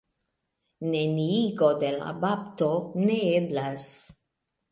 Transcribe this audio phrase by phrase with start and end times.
[0.93, 2.71] Neniigo de la bapto
[3.05, 3.87] ne eblas.